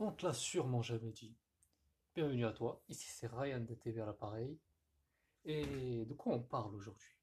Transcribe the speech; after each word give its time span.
On 0.00 0.10
te 0.10 0.26
l'a 0.26 0.32
sûrement 0.32 0.82
jamais 0.82 1.12
dit. 1.12 1.36
Bienvenue 2.16 2.44
à 2.44 2.52
toi, 2.52 2.82
ici 2.88 3.06
c'est 3.06 3.28
Ryan 3.28 3.60
de 3.60 3.74
TV 3.74 4.00
à 4.00 4.06
l'appareil. 4.06 4.58
Et 5.44 6.04
de 6.04 6.12
quoi 6.14 6.34
on 6.34 6.42
parle 6.42 6.74
aujourd'hui? 6.74 7.16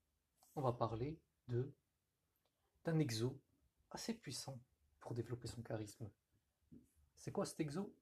On 0.55 0.61
va 0.61 0.71
parler 0.71 1.19
de 1.49 1.69
d'un 2.85 2.97
exo 2.99 3.37
assez 3.89 4.13
puissant 4.13 4.57
pour 5.01 5.13
développer 5.13 5.49
son 5.49 5.61
charisme. 5.61 6.09
C'est 7.17 7.33
quoi 7.33 7.45
cet 7.45 7.59
exo? 7.59 7.93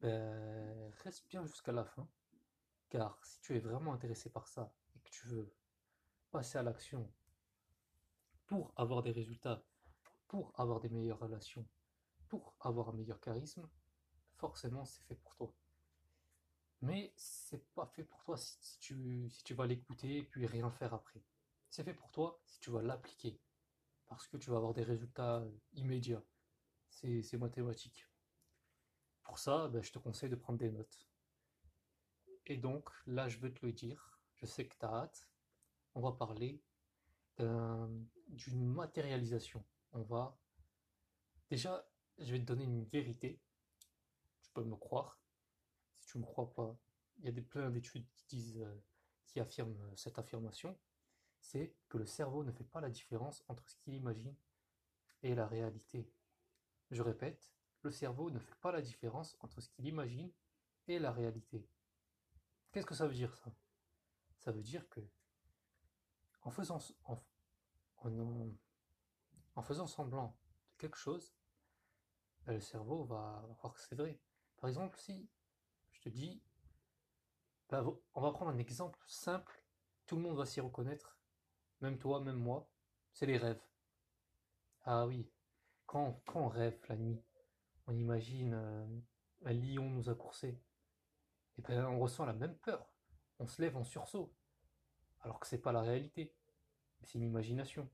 Ben, 0.00 0.90
Reste 1.04 1.28
bien 1.28 1.44
jusqu'à 1.44 1.72
la 1.72 1.84
fin, 1.84 2.08
car 2.88 3.22
si 3.26 3.38
tu 3.42 3.54
es 3.54 3.60
vraiment 3.60 3.92
intéressé 3.92 4.30
par 4.30 4.48
ça 4.48 4.72
et 4.96 5.00
que 5.00 5.10
tu 5.10 5.26
veux 5.26 5.52
passer 6.30 6.56
à 6.56 6.62
l'action 6.62 7.12
pour 8.46 8.72
avoir 8.74 9.02
des 9.02 9.12
résultats, 9.12 9.62
pour 10.28 10.58
avoir 10.58 10.80
des 10.80 10.88
meilleures 10.88 11.18
relations, 11.18 11.68
pour 12.32 12.54
avoir 12.60 12.88
un 12.88 12.92
meilleur 12.94 13.20
charisme, 13.20 13.68
forcément 14.36 14.86
c'est 14.86 15.02
fait 15.02 15.16
pour 15.16 15.34
toi. 15.34 15.54
Mais 16.80 17.12
c'est 17.14 17.62
pas 17.74 17.84
fait 17.84 18.04
pour 18.04 18.22
toi 18.24 18.38
si, 18.38 18.78
tu, 18.78 19.28
si 19.28 19.44
tu 19.44 19.52
vas 19.52 19.66
l'écouter 19.66 20.22
puis 20.22 20.46
rien 20.46 20.70
faire 20.70 20.94
après. 20.94 21.22
C'est 21.68 21.84
fait 21.84 21.92
pour 21.92 22.10
toi 22.10 22.40
si 22.46 22.58
tu 22.58 22.70
vas 22.70 22.80
l'appliquer. 22.80 23.38
Parce 24.06 24.26
que 24.28 24.38
tu 24.38 24.48
vas 24.48 24.56
avoir 24.56 24.72
des 24.72 24.82
résultats 24.82 25.44
immédiats. 25.74 26.24
C'est 26.88 27.36
mathématique. 27.36 28.08
Pour 29.24 29.38
ça, 29.38 29.68
ben, 29.68 29.82
je 29.82 29.92
te 29.92 29.98
conseille 29.98 30.30
de 30.30 30.36
prendre 30.36 30.58
des 30.58 30.70
notes. 30.70 31.06
Et 32.46 32.56
donc, 32.56 32.88
là, 33.04 33.28
je 33.28 33.38
veux 33.40 33.52
te 33.52 33.66
le 33.66 33.72
dire. 33.72 34.18
Je 34.36 34.46
sais 34.46 34.66
que 34.66 34.74
tu 34.78 34.86
as 34.86 34.88
hâte. 34.88 35.28
On 35.94 36.00
va 36.00 36.12
parler 36.12 36.62
d'une 37.36 38.66
matérialisation. 38.72 39.62
On 39.92 40.02
va 40.02 40.38
déjà 41.50 41.86
je 42.18 42.32
vais 42.32 42.38
te 42.38 42.44
donner 42.44 42.64
une 42.64 42.84
vérité. 42.84 43.40
Tu 44.42 44.50
peux 44.52 44.64
me 44.64 44.76
croire. 44.76 45.18
Si 45.98 46.08
tu 46.08 46.18
ne 46.18 46.22
me 46.22 46.26
crois 46.26 46.52
pas, 46.52 46.76
il 47.18 47.24
y 47.24 47.28
a 47.28 47.32
des, 47.32 47.42
plein 47.42 47.70
d'études 47.70 48.06
qui 48.14 48.26
disent, 48.26 48.58
euh, 48.58 48.82
qui 49.26 49.40
affirment 49.40 49.80
euh, 49.82 49.96
cette 49.96 50.18
affirmation. 50.18 50.78
C'est 51.40 51.74
que 51.88 51.98
le 51.98 52.06
cerveau 52.06 52.44
ne 52.44 52.52
fait 52.52 52.64
pas 52.64 52.80
la 52.80 52.90
différence 52.90 53.44
entre 53.48 53.68
ce 53.68 53.76
qu'il 53.76 53.94
imagine 53.94 54.34
et 55.22 55.34
la 55.34 55.46
réalité. 55.46 56.08
Je 56.90 57.02
répète, 57.02 57.52
le 57.82 57.90
cerveau 57.90 58.30
ne 58.30 58.38
fait 58.38 58.54
pas 58.60 58.72
la 58.72 58.80
différence 58.80 59.36
entre 59.40 59.60
ce 59.60 59.68
qu'il 59.70 59.86
imagine 59.86 60.30
et 60.88 60.98
la 60.98 61.12
réalité. 61.12 61.66
Qu'est-ce 62.70 62.86
que 62.86 62.94
ça 62.94 63.06
veut 63.06 63.14
dire 63.14 63.34
ça? 63.34 63.52
Ça 64.38 64.52
veut 64.52 64.62
dire 64.62 64.88
que 64.88 65.00
en 66.42 66.50
faisant, 66.50 66.78
en, 67.04 67.22
en 69.54 69.62
faisant 69.62 69.86
semblant 69.86 70.36
de 70.72 70.76
quelque 70.78 70.96
chose, 70.96 71.32
le 72.46 72.60
cerveau 72.60 73.04
va 73.04 73.44
croire 73.58 73.72
que 73.74 73.80
c'est 73.80 73.94
vrai. 73.94 74.18
Par 74.56 74.68
exemple, 74.68 74.98
si 74.98 75.28
je 75.92 76.00
te 76.00 76.08
dis, 76.08 76.42
bah, 77.68 77.84
on 78.14 78.20
va 78.20 78.32
prendre 78.32 78.50
un 78.50 78.58
exemple 78.58 78.98
simple, 79.06 79.62
tout 80.06 80.16
le 80.16 80.22
monde 80.22 80.36
va 80.36 80.46
s'y 80.46 80.60
reconnaître, 80.60 81.18
même 81.80 81.98
toi, 81.98 82.20
même 82.20 82.36
moi, 82.36 82.68
c'est 83.12 83.26
les 83.26 83.38
rêves. 83.38 83.62
Ah 84.84 85.06
oui, 85.06 85.30
quand, 85.86 86.20
on 86.34 86.48
rêve 86.48 86.78
la 86.88 86.96
nuit, 86.96 87.22
on 87.86 87.96
imagine 87.96 88.54
euh, 88.54 88.86
un 89.44 89.52
lion 89.52 89.88
nous 89.88 90.10
a 90.10 90.16
et 91.58 91.62
ben 91.62 91.86
on 91.86 91.98
ressent 91.98 92.24
la 92.24 92.32
même 92.32 92.56
peur, 92.56 92.88
on 93.38 93.46
se 93.46 93.60
lève 93.60 93.76
en 93.76 93.84
sursaut, 93.84 94.34
alors 95.20 95.38
que 95.38 95.46
c'est 95.46 95.58
pas 95.60 95.72
la 95.72 95.82
réalité, 95.82 96.34
c'est 97.02 97.18
une 97.18 97.24
imagination. 97.24 97.88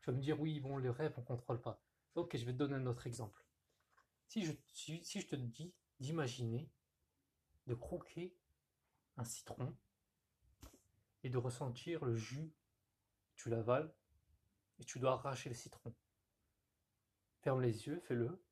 Tu 0.00 0.10
vas 0.10 0.16
me 0.16 0.22
dire 0.22 0.40
oui, 0.40 0.60
bon, 0.60 0.78
les 0.78 0.90
rêves 0.90 1.14
on 1.16 1.22
contrôle 1.22 1.60
pas. 1.60 1.83
Ok, 2.14 2.36
je 2.36 2.44
vais 2.44 2.52
te 2.52 2.58
donner 2.58 2.76
un 2.76 2.86
autre 2.86 3.08
exemple. 3.08 3.44
Si 4.28 4.44
je, 4.44 4.52
te 4.52 5.36
dis 5.36 5.74
d'imaginer, 5.98 6.70
de 7.66 7.74
croquer 7.74 8.36
un 9.16 9.24
citron 9.24 9.76
et 11.24 11.30
de 11.30 11.38
ressentir 11.38 12.04
le 12.04 12.16
jus, 12.16 12.52
tu 13.34 13.50
l'avales 13.50 13.92
et 14.78 14.84
tu 14.84 15.00
dois 15.00 15.12
arracher 15.14 15.48
le 15.48 15.56
citron. 15.56 15.92
Ferme 17.42 17.60
les 17.60 17.86
yeux, 17.86 18.00
fais-le. 18.00 18.44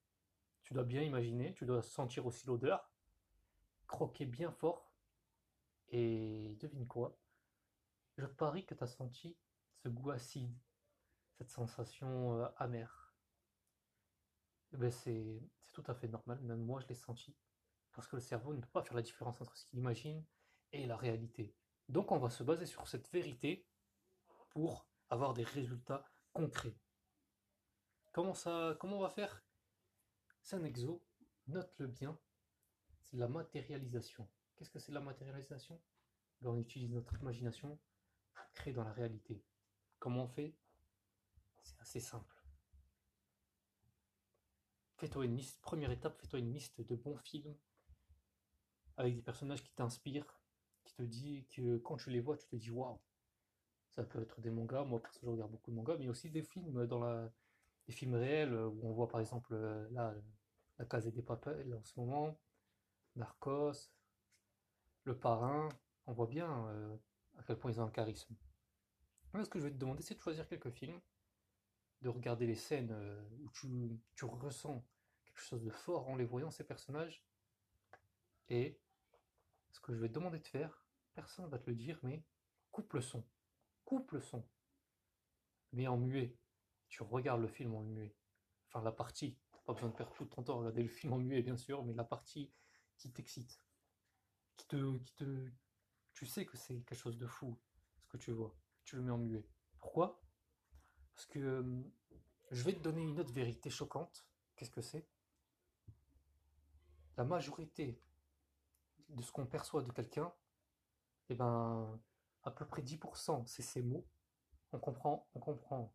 Tu 0.64 0.74
dois 0.74 0.84
bien 0.84 1.02
imaginer, 1.02 1.54
tu 1.54 1.64
dois 1.64 1.82
sentir 1.82 2.26
aussi 2.26 2.46
l'odeur, 2.46 2.90
croquer 3.86 4.26
bien 4.26 4.50
fort 4.50 4.92
et 5.88 6.56
devine 6.60 6.86
quoi? 6.86 7.16
Je 8.16 8.26
parie 8.26 8.66
que 8.66 8.74
tu 8.74 8.82
as 8.84 8.88
senti 8.88 9.36
ce 9.82 9.88
goût 9.88 10.10
acide, 10.10 10.56
cette 11.38 11.50
sensation 11.50 12.40
euh, 12.40 12.48
amère. 12.56 13.01
Ben, 14.72 14.90
c'est 14.90 15.42
tout 15.72 15.84
à 15.86 15.94
fait 15.94 16.08
normal, 16.08 16.40
même 16.40 16.60
moi 16.60 16.80
je 16.80 16.86
l'ai 16.86 16.94
senti, 16.94 17.36
parce 17.92 18.08
que 18.08 18.16
le 18.16 18.22
cerveau 18.22 18.54
ne 18.54 18.60
peut 18.60 18.70
pas 18.72 18.82
faire 18.82 18.94
la 18.94 19.02
différence 19.02 19.40
entre 19.40 19.56
ce 19.56 19.66
qu'il 19.66 19.78
imagine 19.78 20.24
et 20.72 20.86
la 20.86 20.96
réalité. 20.96 21.54
Donc 21.88 22.10
on 22.10 22.18
va 22.18 22.30
se 22.30 22.42
baser 22.42 22.66
sur 22.66 22.88
cette 22.88 23.10
vérité 23.12 23.66
pour 24.48 24.86
avoir 25.10 25.34
des 25.34 25.44
résultats 25.44 26.04
concrets. 26.32 26.74
Comment, 28.12 28.34
ça, 28.34 28.76
comment 28.80 28.96
on 28.96 29.02
va 29.02 29.10
faire? 29.10 29.44
C'est 30.40 30.56
un 30.56 30.64
exo, 30.64 31.04
note-le 31.48 31.86
bien, 31.86 32.18
c'est 33.00 33.16
la 33.18 33.28
matérialisation. 33.28 34.26
Qu'est-ce 34.56 34.70
que 34.70 34.78
c'est 34.78 34.92
la 34.92 35.00
matérialisation? 35.00 35.80
Ben, 36.40 36.50
On 36.50 36.58
utilise 36.58 36.90
notre 36.90 37.14
imagination 37.20 37.78
pour 38.32 38.52
créer 38.52 38.72
dans 38.72 38.84
la 38.84 38.92
réalité. 38.92 39.44
Comment 39.98 40.24
on 40.24 40.28
fait? 40.28 40.56
C'est 41.62 41.80
assez 41.80 42.00
simple 42.00 42.41
fais-toi 45.02 45.24
une 45.24 45.36
liste, 45.36 45.60
première 45.62 45.90
étape, 45.90 46.16
fais-toi 46.20 46.38
une 46.38 46.52
liste 46.52 46.80
de 46.80 46.94
bons 46.94 47.16
films 47.16 47.56
avec 48.96 49.16
des 49.16 49.22
personnages 49.22 49.64
qui 49.64 49.72
t'inspirent, 49.74 50.40
qui 50.84 50.94
te 50.94 51.02
dit 51.02 51.44
que 51.50 51.78
quand 51.78 51.96
tu 51.96 52.10
les 52.10 52.20
vois, 52.20 52.36
tu 52.36 52.46
te 52.46 52.54
dis 52.54 52.70
waouh. 52.70 53.00
Ça 53.90 54.04
peut 54.04 54.22
être 54.22 54.40
des 54.40 54.50
mangas, 54.50 54.84
moi 54.84 55.02
parce 55.02 55.18
que 55.18 55.26
je 55.26 55.30
regarde 55.30 55.50
beaucoup 55.50 55.72
de 55.72 55.76
mangas, 55.76 55.96
mais 55.98 56.08
aussi 56.08 56.30
des 56.30 56.44
films 56.44 56.86
dans 56.86 57.00
la, 57.00 57.32
des 57.88 57.92
films 57.92 58.14
réels 58.14 58.54
où 58.54 58.80
on 58.84 58.92
voit 58.92 59.08
par 59.08 59.20
exemple 59.20 59.56
là 59.90 60.14
la 60.78 60.84
case 60.84 61.08
des 61.08 61.22
papels 61.22 61.74
en 61.74 61.82
ce 61.82 61.98
moment, 61.98 62.38
Narcos, 63.16 63.90
Le 65.02 65.18
Parrain, 65.18 65.68
on 66.06 66.12
voit 66.12 66.28
bien 66.28 66.68
euh, 66.68 66.96
à 67.38 67.42
quel 67.42 67.58
point 67.58 67.72
ils 67.72 67.80
ont 67.80 67.84
un 67.84 67.90
charisme. 67.90 68.36
ce 69.34 69.50
que 69.50 69.58
je 69.58 69.64
vais 69.64 69.72
te 69.72 69.78
demander, 69.78 70.04
c'est 70.04 70.14
de 70.14 70.20
choisir 70.20 70.46
quelques 70.46 70.70
films 70.70 71.00
de 72.02 72.08
regarder 72.08 72.46
les 72.46 72.56
scènes 72.56 72.90
euh, 72.90 73.22
où 73.40 73.48
tu, 74.14 74.24
ressens 74.24 74.84
quelque 75.24 75.40
chose 75.40 75.62
de 75.62 75.70
fort 75.70 76.08
en 76.08 76.16
les 76.16 76.24
voyant, 76.24 76.50
ces 76.50 76.64
personnages. 76.64 77.24
Et 78.48 78.80
ce 79.70 79.80
que 79.80 79.94
je 79.94 80.00
vais 80.00 80.08
te 80.08 80.14
demander 80.14 80.40
de 80.40 80.46
faire, 80.46 80.84
personne 81.14 81.44
ne 81.46 81.50
va 81.50 81.58
te 81.58 81.70
le 81.70 81.76
dire, 81.76 81.98
mais 82.02 82.24
coupe 82.70 82.92
le 82.94 83.00
son. 83.00 83.24
Coupe 83.84 84.12
le 84.12 84.20
son. 84.20 84.46
Mais 85.72 85.86
en 85.86 85.96
muet. 85.96 86.36
Tu 86.88 87.02
regardes 87.02 87.40
le 87.40 87.48
film 87.48 87.74
en 87.74 87.82
muet. 87.82 88.14
Enfin, 88.68 88.82
la 88.82 88.92
partie. 88.92 89.38
Pas 89.64 89.72
besoin 89.72 89.90
de 89.90 89.94
perdre 89.94 90.12
tout 90.14 90.24
ton 90.24 90.42
temps 90.42 90.56
à 90.56 90.58
regarder 90.58 90.82
le 90.82 90.88
film 90.88 91.12
en 91.12 91.18
muet, 91.18 91.40
bien 91.40 91.56
sûr, 91.56 91.84
mais 91.84 91.94
la 91.94 92.04
partie 92.04 92.52
qui 92.98 93.12
t'excite. 93.12 93.60
Qui 94.56 94.66
te, 94.66 94.98
qui 94.98 95.14
te. 95.14 95.50
Tu 96.14 96.26
sais 96.26 96.44
que 96.44 96.56
c'est 96.56 96.82
quelque 96.82 96.98
chose 96.98 97.16
de 97.16 97.26
fou, 97.26 97.58
ce 98.00 98.08
que 98.08 98.16
tu 98.16 98.32
vois. 98.32 98.54
Tu 98.84 98.96
le 98.96 99.02
mets 99.02 99.12
en 99.12 99.18
muet. 99.18 99.46
Pourquoi? 99.78 100.20
Parce 101.14 101.26
que 101.26 101.38
euh, 101.38 101.82
je 102.50 102.62
vais 102.62 102.72
te 102.74 102.80
donner 102.80 103.02
une 103.02 103.18
autre 103.20 103.32
vérité 103.32 103.70
choquante. 103.70 104.26
Qu'est-ce 104.56 104.70
que 104.70 104.82
c'est? 104.82 105.06
La 107.16 107.24
majorité 107.24 108.00
de 109.08 109.22
ce 109.22 109.30
qu'on 109.32 109.46
perçoit 109.46 109.82
de 109.82 109.92
quelqu'un, 109.92 110.32
eh 111.28 111.34
ben, 111.34 112.00
à 112.44 112.50
peu 112.50 112.66
près 112.66 112.82
10%, 112.82 113.46
c'est 113.46 113.62
ses 113.62 113.82
mots. 113.82 114.06
On 114.72 114.78
comprend, 114.78 115.28
on 115.34 115.40
comprend. 115.40 115.92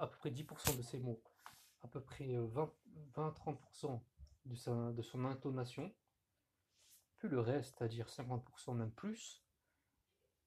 À 0.00 0.06
peu 0.06 0.16
près 0.18 0.30
10% 0.30 0.76
de 0.76 0.82
ses 0.82 0.98
mots, 0.98 1.22
à 1.82 1.88
peu 1.88 2.00
près 2.00 2.26
20-30% 3.14 4.00
euh, 4.68 4.92
de, 4.92 5.02
son 5.02 5.24
intonation, 5.24 5.94
puis 7.18 7.28
le 7.28 7.38
reste, 7.38 7.76
c'est-à-dire 7.78 8.08
50% 8.08 8.74
même 8.74 8.90
plus, 8.90 9.44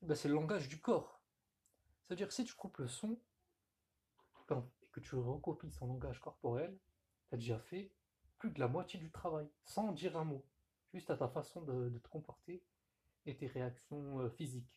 eh 0.01 0.05
ben, 0.05 0.15
c'est 0.15 0.27
le 0.27 0.33
langage 0.33 0.67
du 0.67 0.81
corps. 0.81 1.21
C'est-à-dire 2.03 2.27
que 2.27 2.33
si 2.33 2.43
tu 2.43 2.53
coupes 2.53 2.79
le 2.79 2.87
son, 2.87 3.17
et 4.51 4.87
que 4.91 4.99
tu 4.99 5.15
recopies 5.15 5.71
son 5.71 5.87
langage 5.87 6.19
corporel, 6.19 6.77
tu 7.29 7.35
as 7.35 7.37
déjà 7.37 7.59
fait 7.59 7.91
plus 8.37 8.51
de 8.51 8.59
la 8.59 8.67
moitié 8.67 8.99
du 8.99 9.11
travail, 9.11 9.49
sans 9.63 9.91
dire 9.91 10.17
un 10.17 10.23
mot, 10.23 10.45
juste 10.93 11.09
à 11.09 11.17
ta 11.17 11.27
façon 11.27 11.61
de, 11.61 11.89
te 11.99 12.07
comporter 12.07 12.63
et 13.25 13.35
tes 13.35 13.47
réactions 13.47 14.19
euh, 14.21 14.29
physiques. 14.29 14.73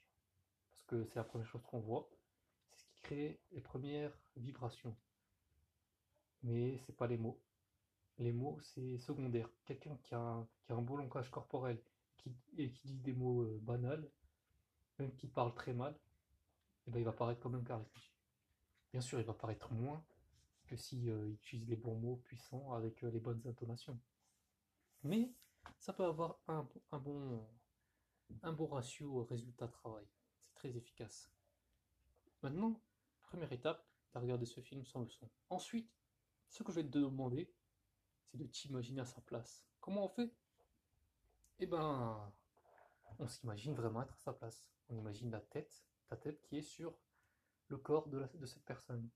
Parce 0.71 0.83
que 0.85 1.05
c'est 1.05 1.17
la 1.17 1.25
première 1.25 1.47
chose 1.47 1.63
qu'on 1.63 1.81
voit, 1.81 2.09
c'est 2.71 2.81
ce 2.81 2.85
qui 2.85 3.01
crée 3.03 3.41
les 3.53 3.61
premières 3.61 4.13
vibrations. 4.37 4.97
Mais 6.43 6.79
c'est 6.87 6.97
pas 6.97 7.07
les 7.07 7.19
mots. 7.19 7.41
Les 8.19 8.33
mots, 8.33 8.59
c'est 8.61 8.99
secondaire. 8.99 9.49
Quelqu'un 9.65 9.97
qui, 10.03 10.15
a 10.15 10.47
un 10.69 10.83
beau 10.83 10.97
langage 10.97 11.31
corporel 11.31 11.81
et 12.57 12.71
qui 12.73 12.87
dit 12.87 12.99
des 12.99 13.13
mots 13.13 13.43
euh, 13.43 13.59
banals, 13.63 14.09
même 14.99 15.15
qui 15.17 15.27
parle 15.27 15.55
très 15.55 15.73
mal, 15.73 15.99
eh 16.87 16.91
ben, 16.91 16.99
il 16.99 17.05
va 17.05 17.13
paraître 17.13 17.41
quand 17.41 17.51
même 17.51 17.65
charismatique. 17.65 18.13
Bien 18.93 19.01
sûr, 19.01 19.19
il 19.19 19.27
va 19.27 19.35
paraître 19.35 19.73
moins 19.73 20.05
que 20.67 20.77
si 20.77 21.11
euh, 21.11 21.29
il 21.29 21.35
utilise 21.35 21.69
les 21.69 21.77
bons 21.77 21.97
mots 21.97 22.17
puissants 22.17 22.73
avec 22.73 23.03
euh, 23.03 23.11
les 23.11 23.21
bonnes 23.21 23.43
intonations. 23.47 23.99
Mais 25.03 25.33
ça 25.79 25.93
peut 25.93 26.05
avoir 26.05 26.41
un, 26.47 26.69
bon, 26.99 27.47
un 28.43 28.53
bon 28.53 28.67
ratio 28.67 29.25
résultat-travail. 29.25 30.07
C'est 30.43 30.55
très 30.55 30.77
efficace. 30.77 31.31
Maintenant, 32.43 32.81
première 33.23 33.53
étape, 33.53 33.87
tu 34.11 34.19
as 34.19 34.21
regardé 34.21 34.45
ce 34.45 34.61
film 34.61 34.85
sans 34.85 35.01
leçon. 35.01 35.29
Ensuite, 35.49 35.91
ce 36.49 36.63
que 36.63 36.71
je 36.71 36.81
vais 36.81 36.85
te 36.87 36.99
demander, 36.99 37.53
c'est 38.27 38.39
de 38.39 38.47
t'imaginer 38.47 39.01
à 39.01 39.07
sa 39.07 39.21
place. 39.23 39.67
Comment 39.81 40.05
on 40.05 40.09
fait? 40.09 40.35
Eh 41.59 41.67
ben, 41.67 42.33
on 43.19 43.27
s'imagine 43.27 43.75
vraiment 43.75 44.03
être 44.03 44.15
à 44.15 44.19
sa 44.19 44.33
place. 44.33 44.67
On 44.89 44.97
imagine 44.97 45.31
la 45.31 45.41
tête, 45.41 45.85
ta 46.09 46.17
tête 46.17 46.43
qui 46.43 46.59
est 46.59 46.63
sur 46.63 46.95
le 47.73 47.79
corps 47.79 48.09
de, 48.09 48.19
la- 48.19 48.47
cette 48.47 48.65
personne. 48.65 49.09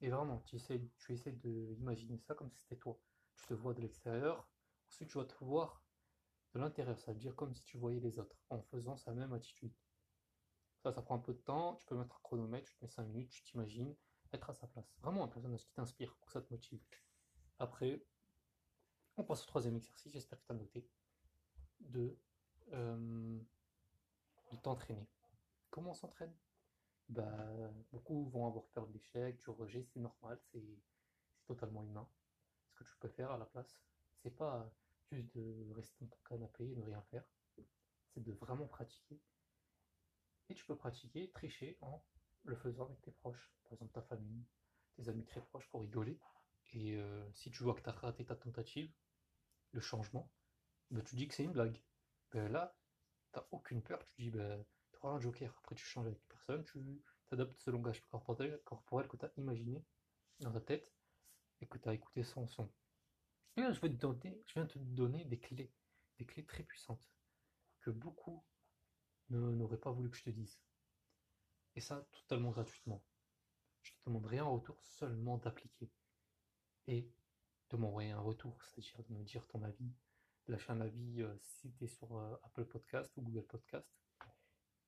Et 0.00 0.10
vraiment, 0.10 0.40
tu 0.40 0.56
essaies, 0.56 0.82
tu 0.98 1.12
essaies 1.14 1.32
d'imaginer 1.32 2.18
ça 2.18 2.34
comme 2.34 2.50
si 2.50 2.58
c'était 2.58 2.76
toi. 2.76 2.98
Tu 3.36 3.46
te 3.46 3.54
vois 3.54 3.74
de 3.74 3.80
l'extérieur, 3.80 4.48
ensuite 4.88 5.08
tu 5.10 5.18
vas 5.18 5.24
te 5.24 5.44
voir 5.44 5.82
de 6.54 6.58
l'intérieur, 6.60 6.98
ça 7.00 7.12
veut 7.12 7.18
dire 7.18 7.36
comme 7.36 7.54
si 7.54 7.64
tu 7.64 7.78
voyais 7.78 8.00
les 8.00 8.18
autres, 8.18 8.36
en 8.50 8.60
faisant 8.62 8.96
sa 8.96 9.12
même 9.12 9.32
attitude. 9.32 9.72
Ça, 10.82 10.92
ça 10.92 11.02
prend 11.02 11.14
un 11.16 11.20
peu 11.20 11.32
de 11.34 11.38
temps, 11.38 11.76
tu 11.76 11.86
peux 11.86 11.96
mettre 11.96 12.16
un 12.16 12.20
chronomètre, 12.22 12.66
tu 12.68 12.76
te 12.76 12.84
mets 12.84 12.90
5 12.90 13.04
minutes, 13.06 13.30
tu 13.30 13.42
t'imagines 13.42 13.94
être 14.32 14.50
à 14.50 14.54
sa 14.54 14.66
place. 14.66 14.92
Vraiment 15.02 15.24
un 15.24 15.28
personnage 15.28 15.64
qui 15.64 15.72
t'inspire, 15.74 16.16
que 16.26 16.32
ça 16.32 16.40
te 16.40 16.50
motive. 16.52 16.82
Après, 17.58 18.02
on 19.16 19.24
passe 19.24 19.42
au 19.42 19.46
troisième 19.46 19.76
exercice, 19.76 20.12
j'espère 20.12 20.40
que 20.40 20.46
tu 20.46 20.52
as 20.52 20.56
noté, 20.56 20.88
de, 21.80 22.18
euh, 22.72 23.38
de 24.52 24.56
t'entraîner. 24.56 25.06
Comment 25.70 25.90
on 25.90 25.94
s'entraîne? 25.94 26.34
Bah, 27.10 27.72
beaucoup 27.92 28.28
vont 28.30 28.46
avoir 28.46 28.64
peur 28.68 28.86
de 28.86 28.92
l'échec, 28.92 29.38
du 29.38 29.50
rejet, 29.50 29.84
c'est 29.84 30.00
normal, 30.00 30.38
c'est 30.52 30.78
totalement 31.46 31.82
humain. 31.82 32.08
Ce 32.70 32.74
que 32.76 32.84
tu 32.84 32.96
peux 32.98 33.08
faire 33.08 33.32
à 33.32 33.38
la 33.38 33.46
place, 33.46 33.80
c'est 34.22 34.34
pas 34.34 34.72
juste 35.10 35.36
de 35.36 35.72
rester 35.72 35.96
dans 36.00 36.06
ton 36.06 36.22
canapé 36.28 36.70
et 36.70 36.76
ne 36.76 36.82
rien 36.82 37.02
faire, 37.10 37.24
c'est 38.14 38.22
de 38.22 38.32
vraiment 38.32 38.66
pratiquer. 38.66 39.20
Et 40.48 40.54
tu 40.54 40.64
peux 40.64 40.76
pratiquer, 40.76 41.30
tricher 41.30 41.78
en 41.80 42.02
le 42.44 42.56
faisant 42.56 42.86
avec 42.86 43.00
tes 43.02 43.10
proches, 43.10 43.52
par 43.64 43.72
exemple 43.72 43.92
ta 43.92 44.02
famille, 44.02 44.44
tes 44.96 45.08
amis 45.08 45.24
très 45.24 45.40
proches 45.40 45.68
pour 45.68 45.82
rigoler. 45.82 46.18
Et 46.72 46.96
euh, 46.96 47.28
si 47.32 47.50
tu 47.50 47.64
vois 47.64 47.74
que 47.74 47.82
tu 47.82 47.88
as 47.88 47.92
raté 47.92 48.24
ta 48.24 48.36
tentative, 48.36 48.92
le 49.72 49.80
changement, 49.80 50.30
bah, 50.90 51.02
tu 51.02 51.16
dis 51.16 51.28
que 51.28 51.34
c'est 51.34 51.44
une 51.44 51.52
blague. 51.52 51.80
Ben 52.32 52.50
là, 52.50 52.76
t'as 53.32 53.46
aucune 53.50 53.82
peur, 53.82 54.04
tu 54.06 54.22
dis, 54.22 54.30
ben, 54.30 54.64
tu 54.64 54.79
un 55.08 55.20
joker. 55.20 55.54
Après, 55.58 55.74
tu 55.74 55.84
changes 55.84 56.06
avec 56.06 56.20
personne, 56.28 56.64
tu 56.64 57.02
t'adaptes 57.28 57.58
ce 57.60 57.70
langage 57.70 58.02
corporel, 58.08 59.08
que 59.08 59.16
tu 59.16 59.24
as 59.24 59.32
imaginé 59.36 59.84
dans 60.40 60.52
ta 60.52 60.60
tête 60.60 60.92
et 61.60 61.66
que 61.66 61.78
tu 61.78 61.88
as 61.88 61.94
écouté 61.94 62.22
sans 62.22 62.46
son. 62.46 62.70
Et 63.56 63.62
là, 63.62 63.72
je, 63.72 63.80
vais 63.80 63.90
te 63.90 63.94
donner, 63.94 64.42
je 64.46 64.54
viens 64.54 64.66
te 64.66 64.78
donner 64.78 65.24
des 65.24 65.38
clés, 65.38 65.72
des 66.18 66.26
clés 66.26 66.44
très 66.44 66.62
puissantes 66.62 67.10
que 67.80 67.90
beaucoup 67.90 68.44
ne- 69.30 69.38
n'auraient 69.38 69.80
pas 69.80 69.90
voulu 69.90 70.10
que 70.10 70.16
je 70.16 70.24
te 70.24 70.30
dise. 70.30 70.60
Et 71.74 71.80
ça, 71.80 72.06
totalement 72.12 72.50
gratuitement. 72.50 73.02
Je 73.82 73.92
te 73.92 73.98
demande 74.06 74.26
rien 74.26 74.44
en 74.44 74.54
retour, 74.54 74.82
seulement 74.82 75.38
d'appliquer 75.38 75.90
et 76.86 77.08
de 77.70 77.76
m'envoyer 77.76 78.10
un 78.10 78.20
retour, 78.20 78.62
c'est-à-dire 78.64 79.02
de 79.04 79.14
me 79.14 79.22
dire 79.22 79.46
ton 79.48 79.62
avis, 79.62 79.92
de 80.46 80.52
lâcher 80.52 80.72
un 80.72 80.80
avis 80.80 81.22
euh, 81.22 81.36
si 81.38 81.72
tu 81.72 81.84
es 81.84 81.86
sur 81.86 82.16
euh, 82.16 82.36
Apple 82.42 82.64
Podcast 82.64 83.10
ou 83.16 83.22
Google 83.22 83.46
Podcast, 83.46 83.88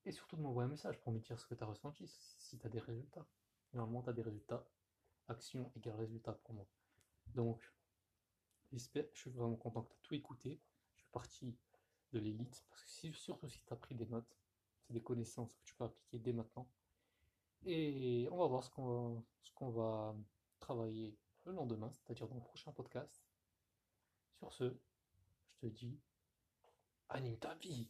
et 0.04 0.12
surtout 0.12 0.36
de 0.36 0.42
m'envoyer 0.42 0.66
un 0.66 0.70
message 0.70 0.98
pour 1.00 1.12
me 1.12 1.20
dire 1.20 1.38
ce 1.38 1.46
que 1.46 1.54
tu 1.54 1.62
as 1.62 1.66
ressenti, 1.66 2.06
si 2.08 2.58
tu 2.58 2.66
as 2.66 2.70
des 2.70 2.80
résultats. 2.80 3.26
Normalement, 3.72 4.02
tu 4.02 4.10
as 4.10 4.12
des 4.12 4.22
résultats. 4.22 4.66
Action 5.28 5.70
égale 5.76 5.96
résultat 5.96 6.32
pour 6.32 6.54
moi. 6.54 6.66
Donc, 7.28 7.62
j'espère, 8.72 9.04
je 9.12 9.20
suis 9.20 9.30
vraiment 9.30 9.56
content 9.56 9.82
que 9.82 9.90
tu 9.90 9.94
as 9.94 10.02
tout 10.02 10.14
écouté. 10.14 10.60
Je 10.96 11.02
fais 11.02 11.10
partie 11.12 11.56
de 12.12 12.18
l'élite, 12.18 12.64
parce 12.68 12.82
que 12.84 13.12
surtout 13.12 13.48
si 13.48 13.60
tu 13.64 13.72
as 13.72 13.76
pris 13.76 13.94
des 13.94 14.06
notes, 14.06 14.36
c'est 14.82 14.92
des 14.92 15.02
connaissances 15.02 15.54
que 15.54 15.62
tu 15.62 15.74
peux 15.74 15.84
appliquer 15.84 16.18
dès 16.18 16.32
maintenant. 16.32 16.68
Et 17.64 18.28
on 18.30 18.38
va 18.38 18.46
voir 18.46 18.64
ce 18.64 18.70
qu'on 18.70 19.14
va, 19.14 19.22
ce 19.40 19.52
qu'on 19.52 19.70
va 19.70 20.14
travailler 20.58 21.16
le 21.44 21.52
lendemain, 21.52 21.90
c'est-à-dire 21.92 22.28
dans 22.28 22.34
le 22.34 22.42
prochain 22.42 22.72
podcast. 22.72 23.24
Sur 24.38 24.52
ce, 24.52 24.76
je 25.52 25.60
te 25.60 25.66
dis, 25.66 25.98
anime 27.08 27.38
ta 27.38 27.54
vie 27.54 27.88